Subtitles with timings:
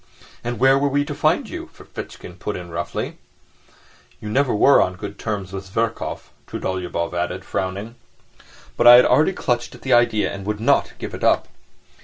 [0.43, 3.19] "And where were we to find you?" Ferfitchkin put in roughly.
[4.19, 7.93] "You never were on good terms with Zverkov," Trudolyubov added, frowning.
[8.75, 11.47] But I had already clutched at the idea and would not give it up.